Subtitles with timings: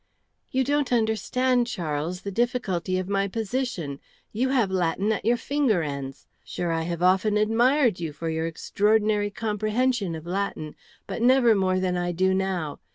[0.49, 3.99] "You don't understand, Charles, the difficulty of my position.
[4.33, 6.25] You have Latin at your finger ends.
[6.43, 10.73] Sure, I have often admired you for your extraordinary comprehension of Latin,
[11.05, 12.79] but never more than I do now.